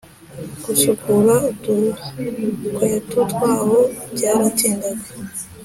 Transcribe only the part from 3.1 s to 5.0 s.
twabo byaratindaga